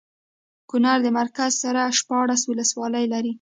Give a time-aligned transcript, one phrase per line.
[0.69, 3.29] کونړ د مرکز سره شپاړس ولسوالۍ لري